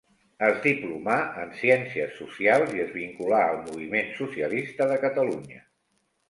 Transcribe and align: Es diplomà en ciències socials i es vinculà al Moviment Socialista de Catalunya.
Es 0.45 0.55
diplomà 0.61 1.17
en 1.41 1.51
ciències 1.59 2.15
socials 2.21 2.73
i 2.79 2.81
es 2.85 2.89
vinculà 2.95 3.43
al 3.51 3.61
Moviment 3.67 4.11
Socialista 4.23 4.89
de 4.95 4.99
Catalunya. 5.07 5.63